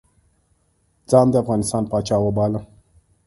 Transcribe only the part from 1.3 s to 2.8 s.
د افغانستان پاچا وباله.